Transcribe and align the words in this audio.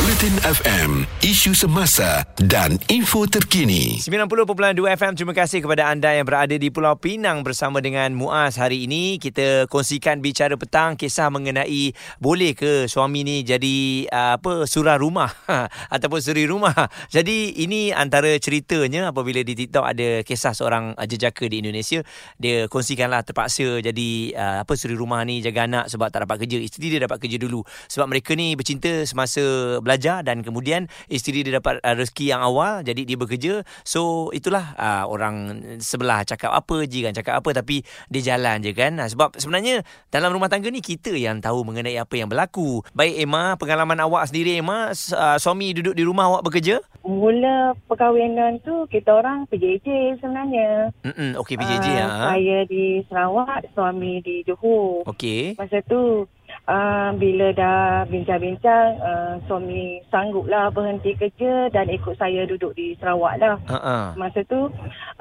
Bulletin 0.00 0.40
FM, 0.40 1.04
isu 1.20 1.52
semasa 1.52 2.24
dan 2.40 2.80
info 2.88 3.28
terkini. 3.28 4.00
90.2 4.00 4.48
FM 4.96 5.12
Terima 5.12 5.36
kasih 5.36 5.60
kepada 5.60 5.92
anda 5.92 6.16
yang 6.16 6.24
berada 6.24 6.56
di 6.56 6.72
Pulau 6.72 6.96
Pinang 6.96 7.44
bersama 7.44 7.84
dengan 7.84 8.08
Muaz 8.16 8.56
hari 8.56 8.88
ini 8.88 9.20
kita 9.20 9.68
kongsikan 9.68 10.24
bicara 10.24 10.56
petang 10.56 10.96
kisah 10.96 11.28
mengenai 11.28 11.92
boleh 12.16 12.56
ke 12.56 12.88
suami 12.88 13.28
ni 13.28 13.44
jadi 13.44 14.08
uh, 14.08 14.40
apa 14.40 14.64
surah 14.64 14.96
rumah 14.96 15.36
ataupun 15.92 16.24
suri 16.24 16.48
rumah. 16.48 16.72
Jadi 17.12 17.60
ini 17.60 17.92
antara 17.92 18.32
ceritanya 18.40 19.12
apabila 19.12 19.44
di 19.44 19.52
TikTok 19.52 19.84
ada 19.84 20.24
kisah 20.24 20.56
seorang 20.56 20.96
uh, 20.96 21.04
jejaka 21.04 21.44
di 21.44 21.60
Indonesia 21.60 22.00
dia 22.40 22.72
kongsikanlah 22.72 23.20
terpaksa 23.20 23.84
jadi 23.84 24.08
uh, 24.32 24.56
apa 24.64 24.72
suri 24.80 24.96
rumah 24.96 25.20
ni 25.28 25.44
jaga 25.44 25.68
anak 25.68 25.92
sebab 25.92 26.08
tak 26.08 26.24
dapat 26.24 26.48
kerja. 26.48 26.56
Isteri 26.56 26.88
dia 26.88 27.00
dapat 27.04 27.20
kerja 27.20 27.36
dulu 27.36 27.60
sebab 27.92 28.08
mereka 28.08 28.32
ni 28.32 28.56
bercinta 28.56 29.04
semasa 29.04 29.76
belajar 29.90 30.22
dan 30.22 30.40
kemudian 30.40 30.86
isteri 31.06 31.42
dia 31.42 31.58
dapat 31.58 31.82
uh, 31.82 31.98
rezeki 31.98 32.30
yang 32.30 32.40
awal 32.40 32.80
jadi 32.80 33.02
dia 33.02 33.18
bekerja. 33.18 33.54
So 33.82 34.30
itulah 34.30 34.78
uh, 34.78 35.04
orang 35.04 35.34
sebelah 35.82 36.22
cakap 36.22 36.54
apa 36.54 36.86
jiran 36.86 37.10
cakap 37.10 37.42
apa 37.42 37.50
tapi 37.52 37.82
dia 38.06 38.22
jalan 38.30 38.62
je 38.62 38.70
kan. 38.70 38.94
Uh, 38.96 39.10
sebab 39.10 39.34
sebenarnya 39.34 39.82
dalam 40.08 40.30
rumah 40.30 40.46
tangga 40.46 40.70
ni 40.70 40.78
kita 40.78 41.10
yang 41.10 41.42
tahu 41.42 41.66
mengenai 41.66 41.98
apa 41.98 42.14
yang 42.14 42.30
berlaku. 42.30 42.86
Baik 42.94 43.18
Emma 43.18 43.58
pengalaman 43.58 43.98
awak 43.98 44.30
sendiri 44.30 44.56
Emma 44.56 44.94
uh, 44.94 45.36
suami 45.36 45.74
duduk 45.74 45.98
di 45.98 46.06
rumah 46.06 46.30
awak 46.30 46.46
bekerja? 46.46 46.78
Mula 47.00 47.74
perkahwinan 47.88 48.60
tu 48.60 48.86
kita 48.86 49.10
orang 49.10 49.48
PJJ 49.48 50.20
sebenarnya. 50.20 50.94
Mm 51.02 51.34
okey 51.40 51.56
PJJ 51.56 51.88
Ah, 51.96 52.06
ha? 52.06 52.26
Saya 52.36 52.62
di 52.64 53.00
Sarawak, 53.08 53.66
suami 53.72 54.20
di 54.20 54.44
Johor. 54.44 55.02
okey. 55.08 55.56
Masa 55.56 55.80
tu 55.82 56.28
uh, 56.68 57.10
bila 57.16 57.54
dah 57.54 58.04
bincang-bincang 58.10 58.98
uh, 59.00 59.34
suami 59.46 60.02
sangguplah 60.12 60.68
berhenti 60.74 61.16
kerja 61.16 61.70
dan 61.72 61.88
ikut 61.88 62.18
saya 62.18 62.44
duduk 62.44 62.76
di 62.76 62.98
Sarawak 63.00 63.40
lah. 63.40 63.56
ah 63.70 64.12
Masa 64.18 64.44
tu 64.44 64.68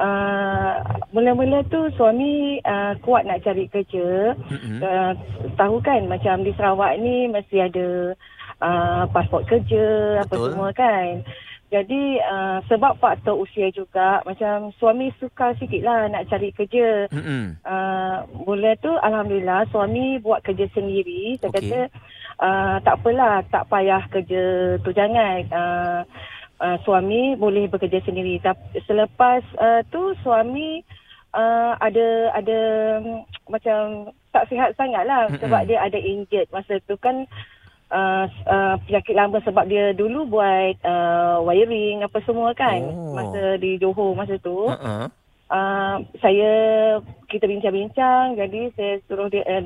uh, 0.02 0.73
mula-mula 1.14 1.64
tu 1.69 1.88
suami 1.95 2.59
uh, 2.66 2.97
kuat 3.05 3.23
nak 3.23 3.45
cari 3.45 3.69
kerja. 3.69 4.33
Mm-mm. 4.36 4.80
Uh, 4.83 5.14
tahu 5.55 5.80
kan 5.80 6.08
macam 6.09 6.44
di 6.44 6.52
Sarawak 6.58 6.99
ni 6.99 7.30
mesti 7.30 7.64
ada 7.64 8.17
uh, 8.59 9.03
pasport 9.11 9.47
kerja 9.47 10.19
apa 10.23 10.33
Betul. 10.36 10.47
semua 10.52 10.69
kan. 10.75 11.23
Jadi 11.70 12.17
uh, 12.17 12.66
sebab 12.66 12.98
faktor 12.98 13.38
usia 13.38 13.70
juga 13.70 14.25
macam 14.25 14.73
suami 14.81 15.14
suka 15.22 15.53
sikit 15.62 15.86
lah 15.86 16.09
nak 16.09 16.26
cari 16.26 16.50
kerja. 16.50 17.06
Mm-mm. 17.14 17.61
Uh, 17.61 18.26
mula 18.42 18.73
tu 18.81 18.89
Alhamdulillah 18.89 19.70
suami 19.70 20.17
buat 20.17 20.42
kerja 20.42 20.66
sendiri. 20.73 21.38
Saya 21.38 21.53
Okey. 21.53 21.58
kata 21.61 21.80
uh, 22.42 22.76
tak 22.81 22.95
apalah 22.98 23.45
tak 23.53 23.70
payah 23.70 24.02
kerja 24.09 24.44
tu 24.81 24.89
jangan. 24.98 25.45
Uh, 25.53 26.02
uh, 26.58 26.78
suami 26.81 27.38
boleh 27.38 27.70
bekerja 27.70 28.02
sendiri. 28.02 28.42
Tapi 28.42 28.81
selepas 28.89 29.45
uh, 29.61 29.86
tu 29.94 30.17
suami 30.26 30.81
uh, 31.38 31.78
ada 31.78 32.33
ada 32.33 32.59
macam 33.45 34.09
tak 34.33 34.45
sihat 34.50 34.73
sangat 34.78 35.06
lah 35.06 35.26
Mm-mm. 35.30 35.42
sebab 35.42 35.61
dia 35.66 35.81
ada 35.81 35.98
injured 35.98 36.50
masa 36.54 36.78
tu 36.86 36.98
kan 37.02 37.26
uh, 37.92 38.26
uh, 38.45 38.76
penyakit 38.86 39.16
lama 39.18 39.38
sebab 39.42 39.66
dia 39.66 39.92
dulu 39.94 40.26
buat 40.30 40.78
uh, 40.86 41.42
wiring 41.45 42.06
apa 42.06 42.18
semua 42.26 42.54
kan 42.54 42.82
Oh. 42.82 43.14
masa 43.14 43.58
di 43.58 43.78
Johor 43.78 44.14
masa 44.16 44.38
tu. 44.40 44.70
ah 44.70 45.09
Uh, 45.50 46.06
saya 46.22 46.52
kita 47.26 47.50
bincang-bincang 47.50 48.38
jadi 48.38 48.70
saya 48.78 49.02
suruh 49.10 49.34
dia 49.34 49.42
uh, 49.50 49.66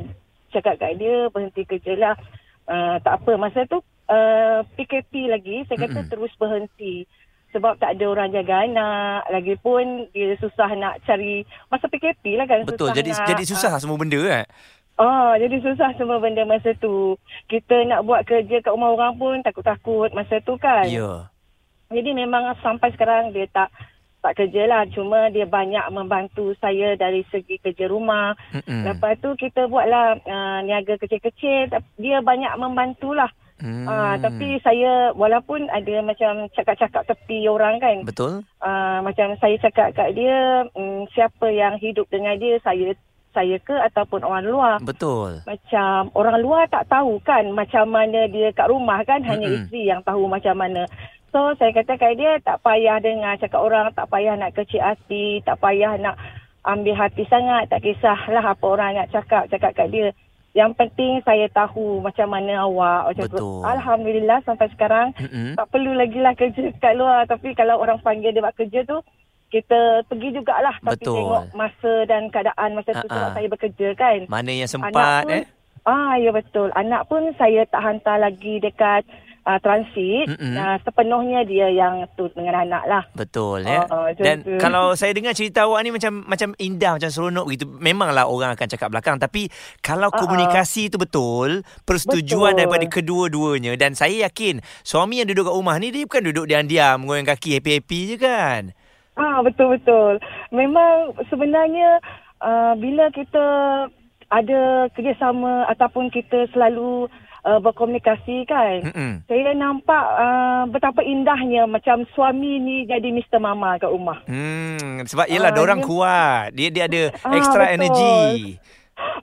cakap 0.55 0.79
kat 0.79 0.95
dia 0.95 1.27
berhenti 1.27 1.67
kerja 1.67 1.99
lah. 1.99 2.15
Uh, 2.63 2.95
tak 3.03 3.19
apa 3.19 3.35
masa 3.35 3.67
tu 3.67 3.83
uh, 4.07 4.63
PKP 4.79 5.27
lagi 5.27 5.67
saya 5.67 5.83
kata 5.83 6.07
Mm-mm. 6.07 6.07
terus 6.07 6.31
berhenti 6.39 7.03
sebab 7.51 7.77
tak 7.77 7.99
ada 7.99 8.05
orang 8.09 8.33
jaga 8.33 8.65
anak 8.65 9.27
lagipun 9.29 10.09
dia 10.15 10.33
susah 10.41 10.71
nak 10.73 11.03
cari 11.05 11.43
masa 11.67 11.85
PKP 11.85 12.39
lah 12.39 12.47
kan 12.47 12.63
betul 12.63 12.89
susah 12.89 12.97
jadi 12.97 13.11
nak, 13.13 13.27
jadi 13.29 13.43
susah 13.43 13.73
semua 13.77 13.99
benda 13.99 14.19
kan 14.23 14.45
Ah, 14.93 15.33
jadi 15.41 15.57
susah 15.57 15.97
semua 15.97 16.21
benda 16.21 16.45
masa 16.45 16.77
tu. 16.77 17.17
Kita 17.49 17.81
nak 17.89 18.05
buat 18.05 18.21
kerja 18.29 18.61
kat 18.61 18.69
rumah 18.69 18.93
orang 18.93 19.17
pun 19.17 19.41
takut-takut 19.41 20.13
masa 20.13 20.37
tu 20.45 20.53
kan. 20.61 20.85
ya 20.85 21.33
Jadi 21.89 22.13
memang 22.13 22.53
sampai 22.61 22.93
sekarang 22.93 23.33
dia 23.33 23.49
tak 23.49 23.73
tak 24.21 24.37
kerja 24.37 24.69
lah. 24.69 24.85
Cuma 24.93 25.33
dia 25.33 25.49
banyak 25.49 25.89
membantu 25.89 26.53
saya 26.61 26.93
dari 26.93 27.25
segi 27.33 27.57
kerja 27.57 27.89
rumah. 27.89 28.37
Mm-mm. 28.53 28.85
Lepas 28.85 29.17
tu 29.17 29.33
kita 29.33 29.65
buatlah 29.65 30.21
uh, 30.23 30.59
niaga 30.61 31.01
kecil-kecil. 31.01 31.73
Dia 31.97 32.21
banyak 32.21 32.53
membantulah. 32.61 33.33
Hmm. 33.63 33.87
Ah, 33.87 34.19
tapi 34.19 34.59
saya 34.59 35.15
walaupun 35.15 35.71
ada 35.71 36.03
macam 36.03 36.51
cakap-cakap 36.51 37.07
tepi 37.07 37.47
orang 37.47 37.79
kan. 37.79 38.03
betul 38.03 38.43
Uh, 38.63 39.03
macam 39.03 39.35
saya 39.43 39.59
cakap 39.59 39.91
kat 39.91 40.15
dia, 40.15 40.63
um, 40.71 41.03
siapa 41.11 41.51
yang 41.51 41.75
hidup 41.83 42.07
dengan 42.07 42.39
dia, 42.39 42.55
saya 42.63 42.95
saya 43.33 43.57
ke 43.59 43.73
ataupun 43.91 44.21
orang 44.21 44.45
luar. 44.45 44.75
betul 44.79 45.41
Macam 45.43 46.13
orang 46.13 46.37
luar 46.39 46.63
tak 46.69 46.87
tahu 46.87 47.17
kan 47.25 47.49
macam 47.51 47.89
mana 47.89 48.29
dia 48.29 48.53
kat 48.53 48.69
rumah 48.69 49.01
kan. 49.03 49.25
Hanya 49.25 49.49
Mm-mm. 49.49 49.57
isteri 49.65 49.89
yang 49.89 50.05
tahu 50.05 50.29
macam 50.29 50.55
mana. 50.55 50.85
So 51.33 51.57
saya 51.57 51.73
kata 51.73 51.97
kat 51.97 52.13
dia 52.15 52.37
tak 52.45 52.61
payah 52.61 53.01
dengar 53.01 53.41
cakap 53.41 53.57
orang, 53.57 53.89
tak 53.97 54.05
payah 54.13 54.37
nak 54.37 54.53
kecil 54.53 54.85
hati, 54.85 55.41
tak 55.41 55.57
payah 55.57 55.97
nak 55.97 56.15
ambil 56.63 56.95
hati 56.95 57.25
sangat, 57.27 57.67
tak 57.67 57.81
kisahlah 57.83 58.45
apa 58.53 58.65
orang 58.69 58.95
nak 58.95 59.09
cakap, 59.09 59.49
cakap 59.49 59.73
kat 59.73 59.89
dia. 59.89 60.07
Yang 60.53 60.77
penting 60.77 61.17
saya 61.25 61.49
tahu 61.49 61.97
macam 62.05 62.29
mana 62.29 62.69
awak. 62.69 63.09
Macam 63.09 63.25
tu. 63.25 63.33
Betul. 63.41 63.61
Alhamdulillah 63.65 64.39
sampai 64.45 64.69
sekarang 64.69 65.09
Mm-mm. 65.17 65.57
tak 65.57 65.65
perlu 65.73 65.97
lagi 65.97 66.21
lah 66.21 66.37
kerja 66.37 66.69
kat 66.77 66.93
luar. 66.93 67.25
Tapi 67.25 67.57
kalau 67.57 67.81
orang 67.81 67.97
panggil 68.05 68.29
dia 68.29 68.45
buat 68.45 68.53
kerja 68.53 68.85
tu, 68.85 69.01
kita 69.53 70.01
pergi 70.09 70.33
jugalah. 70.33 70.73
Tapi 70.81 70.97
Betul. 70.97 71.17
tengok 71.21 71.43
masa 71.53 71.93
dan 72.09 72.33
keadaan 72.33 72.69
masa 72.73 72.97
tu 72.97 73.05
sebab 73.05 73.37
saya 73.37 73.47
bekerja 73.47 73.87
kan. 73.93 74.17
mana 74.25 74.49
yang 74.49 74.69
sempat 74.69 75.29
pun, 75.29 75.37
eh 75.37 75.45
Ah, 75.83 76.15
ya 76.15 76.31
betul. 76.31 76.71
Anak 76.79 77.11
pun 77.11 77.35
saya 77.35 77.67
tak 77.67 77.83
hantar 77.83 78.15
lagi 78.15 78.63
dekat 78.63 79.03
uh, 79.43 79.59
transit. 79.59 80.31
Mm-mm. 80.31 80.55
Uh, 80.55 80.77
sepenuhnya 80.87 81.43
dia 81.43 81.67
yang 81.67 82.07
tu 82.15 82.31
dengan 82.31 82.63
anak 82.63 82.83
lah. 82.87 83.03
Betul 83.11 83.67
ya. 83.67 83.83
Oh, 83.91 84.07
macam 84.07 84.23
Dan 84.23 84.37
tu. 84.47 84.55
kalau 84.63 84.95
saya 84.95 85.11
dengar 85.11 85.35
cerita 85.35 85.67
awak 85.67 85.83
ni 85.83 85.91
macam 85.91 86.23
macam 86.23 86.55
indah 86.55 86.95
macam 86.95 87.11
seronok 87.11 87.45
gitu. 87.51 87.65
Memanglah 87.67 88.31
orang 88.31 88.55
akan 88.55 88.67
cakap 88.71 88.95
belakang 88.95 89.19
tapi 89.19 89.51
kalau 89.83 90.07
komunikasi 90.07 90.87
itu 90.87 90.95
betul, 90.95 91.67
persetujuan 91.83 92.55
Betul. 92.55 92.59
daripada 92.63 92.85
kedua-duanya 92.87 93.75
dan 93.75 93.91
saya 93.91 94.31
yakin 94.31 94.63
suami 94.87 95.19
yang 95.19 95.27
duduk 95.27 95.51
kat 95.51 95.55
rumah 95.55 95.75
ni 95.83 95.91
dia 95.91 96.07
bukan 96.07 96.23
duduk 96.31 96.45
diam-diam 96.47 97.03
goyang 97.03 97.27
kaki 97.27 97.59
happy-happy 97.59 97.99
je 98.07 98.15
kan. 98.15 98.63
Ah 99.13 99.39
betul-betul. 99.39 100.17
Memang 100.49 101.13
sebenarnya 101.27 102.01
uh, 102.39 102.73
bila 102.75 103.09
kita 103.09 103.45
ada 104.27 104.61
kerjasama 104.89 105.69
ataupun 105.69 106.09
kita 106.09 106.49
selalu 106.49 107.05
uh, 107.45 107.59
berkomunikasi 107.61 108.49
kan. 108.49 108.81
Mm-mm. 108.81 109.11
Saya 109.29 109.53
nampak 109.53 110.01
uh, 110.17 110.63
betapa 110.65 111.05
indahnya 111.05 111.69
macam 111.69 112.09
suami 112.11 112.57
ni 112.57 112.75
jadi 112.83 113.13
Mr. 113.13 113.37
Mama 113.37 113.77
kat 113.77 113.93
rumah. 113.93 114.25
Hmm 114.25 115.05
sebab 115.05 115.29
yalah 115.29 115.51
Ah, 115.51 115.55
dia 115.55 115.61
orang 115.61 115.79
dia- 115.79 115.87
kuat. 115.87 116.47
Dia 116.57 116.69
dia 116.73 116.83
ada 116.89 117.01
extra 117.31 117.69
betul. 117.69 117.75
energy. 117.77 118.17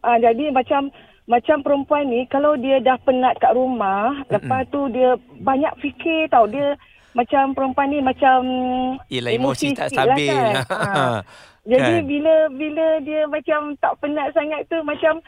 Ah, 0.00 0.16
jadi 0.16 0.54
macam 0.54 0.94
macam 1.26 1.62
perempuan 1.62 2.06
ni 2.06 2.26
kalau 2.26 2.54
dia 2.54 2.78
dah 2.78 2.98
penat 3.02 3.38
kat 3.38 3.54
rumah, 3.54 4.14
Mm-mm. 4.14 4.30
lepas 4.30 4.62
tu 4.70 4.86
dia 4.90 5.14
banyak 5.42 5.74
fikir 5.78 6.30
tau. 6.30 6.46
Dia 6.46 6.78
macam 7.12 7.52
perempuan 7.52 7.88
ni 7.88 7.98
macam 7.98 8.38
Yelah 9.06 9.30
emosi 9.34 9.74
tak 9.74 9.90
sikit 9.90 9.98
lah 10.00 10.16
stabil. 10.16 10.30
kan. 10.30 10.54
Ah. 10.70 11.18
Jadi 11.70 11.92
Kan? 11.92 12.08
bila 12.08 12.34
bila 12.50 12.86
dia 13.04 13.28
macam 13.28 13.76
tak 13.76 13.92
penat 14.00 14.32
sangat 14.32 14.64
tu 14.66 14.80
macam 14.80 15.20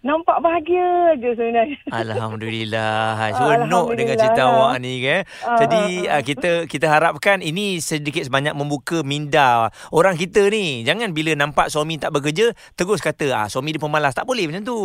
nampak 0.00 0.38
bahagia 0.38 1.12
je 1.18 1.34
sebenarnya. 1.34 1.76
Alhamdulillah. 2.06 3.18
Hai, 3.18 3.30
Seronok 3.34 3.92
dengan 3.92 4.16
cerita 4.16 4.42
awak 4.46 4.80
ni 4.80 5.02
kan. 5.02 5.20
Ah, 5.42 5.58
Jadi 5.60 5.82
ah, 6.06 6.22
kita 6.22 6.50
kita 6.64 6.86
harapkan 6.88 7.42
ini 7.42 7.82
sedikit 7.82 8.22
sebanyak 8.22 8.54
membuka 8.54 9.02
minda 9.02 9.68
orang 9.90 10.14
kita 10.14 10.48
ni. 10.48 10.86
Jangan 10.86 11.10
bila 11.10 11.34
nampak 11.34 11.68
suami 11.68 11.98
tak 11.98 12.14
bekerja 12.14 12.54
terus 12.72 13.02
kata 13.02 13.34
ah 13.34 13.46
suami 13.46 13.74
dia 13.74 13.82
pemalas. 13.82 14.14
Tak 14.14 14.24
boleh 14.24 14.48
macam 14.48 14.64
tu. 14.64 14.80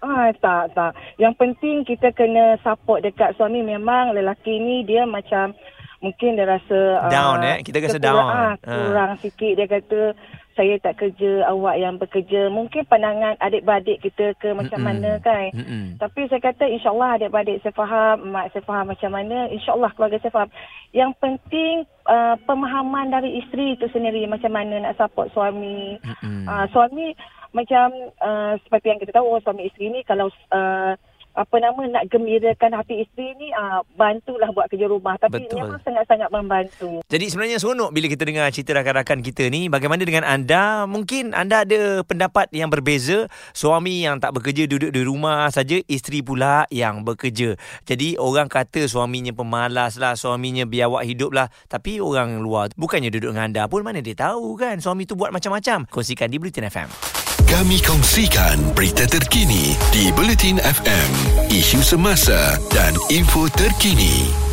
Ah 0.00 0.32
tak 0.34 0.72
tak. 0.72 0.90
Yang 1.18 1.34
penting 1.36 1.76
kita 1.84 2.10
kena 2.10 2.56
support 2.58 3.04
dekat 3.04 3.36
suami 3.36 3.60
memang 3.60 4.10
lelaki 4.10 4.58
ni 4.58 4.82
dia 4.82 5.04
macam 5.04 5.54
mungkin 5.98 6.38
dia 6.38 6.46
rasa 6.46 7.10
Down, 7.10 7.42
ah, 7.42 7.50
eh? 7.54 7.56
Kita 7.66 7.82
rasa 7.82 7.98
down. 7.98 8.26
Ah, 8.26 8.54
kurang 8.62 9.18
sikit 9.18 9.52
dia 9.58 9.66
kata 9.66 10.14
saya 10.58 10.74
tak 10.82 10.98
kerja, 10.98 11.46
awak 11.46 11.78
yang 11.78 12.02
bekerja. 12.02 12.50
Mungkin 12.50 12.82
pandangan 12.90 13.38
adik-beradik 13.38 14.02
kita 14.02 14.34
ke 14.42 14.50
macam 14.50 14.82
Mm-mm. 14.82 14.90
mana 14.90 15.10
kan. 15.22 15.54
Mm-mm. 15.54 16.02
Tapi 16.02 16.26
saya 16.26 16.42
kata 16.42 16.66
insyaAllah 16.66 17.14
adik-beradik 17.14 17.62
saya 17.62 17.70
faham, 17.78 18.34
mak 18.34 18.50
saya 18.50 18.66
faham 18.66 18.90
macam 18.90 19.10
mana. 19.14 19.46
InsyaAllah 19.54 19.94
keluarga 19.94 20.18
saya 20.18 20.34
faham. 20.34 20.50
Yang 20.90 21.14
penting 21.22 21.86
uh, 22.10 22.34
pemahaman 22.42 23.14
dari 23.14 23.38
isteri 23.38 23.78
itu 23.78 23.86
sendiri 23.94 24.26
macam 24.26 24.50
mana 24.50 24.82
nak 24.82 24.98
support 24.98 25.30
suami. 25.30 25.94
Mm-mm. 26.02 26.50
Uh, 26.50 26.66
suami 26.74 27.14
macam 27.54 27.94
uh, 28.18 28.58
seperti 28.66 28.86
yang 28.90 28.98
kita 28.98 29.14
tahu 29.14 29.38
suami 29.38 29.70
isteri 29.70 29.94
ni 29.94 30.02
kalau 30.02 30.26
uh, 30.50 30.98
apa 31.38 31.56
nama 31.62 31.86
nak 31.86 32.10
gembirakan 32.10 32.74
hati 32.74 33.06
isteri 33.06 33.30
ni 33.38 33.54
uh, 33.54 33.86
bantulah 33.94 34.50
buat 34.50 34.66
kerja 34.66 34.90
rumah 34.90 35.14
tapi 35.22 35.46
Betul. 35.46 35.62
memang 35.62 35.78
sangat-sangat 35.86 36.28
membantu. 36.34 36.98
Jadi 37.06 37.30
sebenarnya 37.30 37.62
seronok 37.62 37.94
bila 37.94 38.10
kita 38.10 38.26
dengar 38.26 38.50
cerita 38.50 38.74
rakan-rakan 38.74 39.22
kita 39.22 39.46
ni. 39.46 39.70
Bagaimana 39.70 40.02
dengan 40.02 40.26
anda? 40.26 40.90
Mungkin 40.90 41.38
anda 41.38 41.62
ada 41.62 42.02
pendapat 42.02 42.50
yang 42.50 42.74
berbeza. 42.74 43.30
Suami 43.54 44.02
yang 44.02 44.18
tak 44.18 44.34
bekerja 44.34 44.66
duduk 44.66 44.90
di 44.90 45.06
rumah 45.06 45.46
saja, 45.54 45.78
isteri 45.86 46.26
pula 46.26 46.66
yang 46.74 47.06
bekerja. 47.06 47.54
Jadi 47.86 48.18
orang 48.18 48.50
kata 48.50 48.90
suaminya 48.90 49.30
pemalas 49.30 49.94
lah, 49.94 50.18
suaminya 50.18 50.66
biawak 50.66 51.06
hidup 51.06 51.30
lah. 51.30 51.46
Tapi 51.70 52.02
orang 52.02 52.42
luar 52.42 52.74
bukannya 52.74 53.14
duduk 53.14 53.30
dengan 53.30 53.54
anda 53.54 53.70
pun 53.70 53.86
mana 53.86 54.02
dia 54.02 54.18
tahu 54.18 54.58
kan 54.58 54.82
suami 54.82 55.06
tu 55.06 55.14
buat 55.14 55.30
macam-macam. 55.30 55.86
Kongsikan 55.86 56.26
di 56.26 56.42
Bulletin 56.42 56.66
FM. 56.66 57.27
Kami 57.48 57.80
kongsikan 57.80 58.60
berita 58.76 59.08
terkini 59.08 59.72
di 59.88 60.12
Bulletin 60.12 60.60
FM, 60.60 61.10
isu 61.48 61.80
semasa 61.80 62.60
dan 62.68 62.92
info 63.08 63.48
terkini. 63.48 64.47